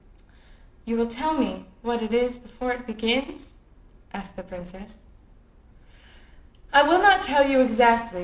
[0.83, 3.55] "You will tell me what it is before it begins?"
[4.11, 5.03] said the princess.
[6.73, 8.19] "I will not tell you exactly.